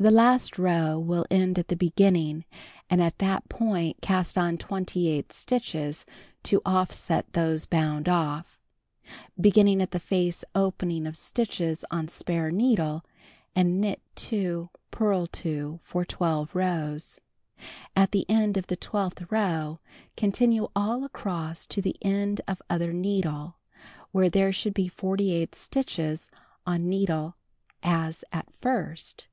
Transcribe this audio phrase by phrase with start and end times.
[0.00, 2.44] The last row will end at the opening
[2.88, 6.06] and at that point cast on 28 stitches
[6.44, 8.60] to offset those bound off.
[9.40, 13.04] Begin at the face opening of stitches on spare needle
[13.56, 17.18] and knit 2, purl 2 for 12 rows.
[17.96, 19.80] At the end of the twelfth row
[20.16, 23.56] continue all across to the end of other needle,
[24.12, 26.28] when there should be 48 stitches
[26.64, 27.34] on needle
[27.82, 29.26] as at first.